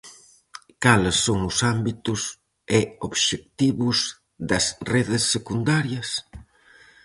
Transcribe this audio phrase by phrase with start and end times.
[0.83, 2.21] Cales son os ámbitos
[2.77, 3.97] e obxectivos
[4.49, 6.09] das redes secundarias?